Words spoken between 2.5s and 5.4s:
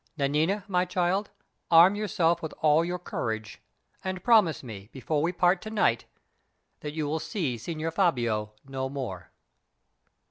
all your courage, and promise me, before we